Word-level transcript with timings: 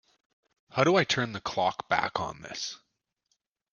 How 0.71 0.83
do 0.83 0.95
I 0.95 1.03
turn 1.03 1.31
the 1.31 1.39
clock 1.39 1.87
back 1.87 2.19
on 2.19 2.41
this? 2.41 2.79